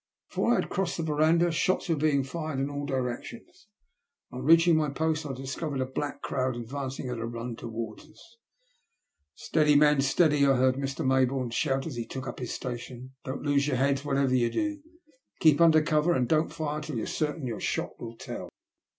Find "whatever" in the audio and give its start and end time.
14.03-14.33